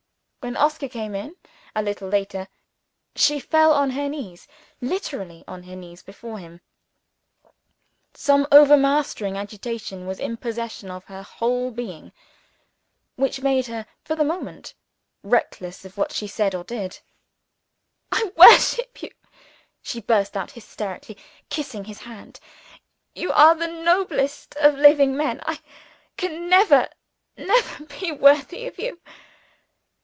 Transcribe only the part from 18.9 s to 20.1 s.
you!" she